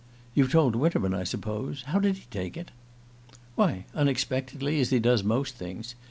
"You've 0.33 0.51
told 0.51 0.75
Winterman, 0.75 1.13
I 1.13 1.23
suppose? 1.23 1.83
How 1.83 1.99
did 1.99 2.15
he 2.17 2.25
take 2.31 2.57
it?" 2.57 2.71
"Why, 3.53 3.85
unexpectedly, 3.93 4.79
as 4.81 4.89
he 4.89 4.97
does 4.97 5.23
most 5.23 5.53
things. 5.57 5.93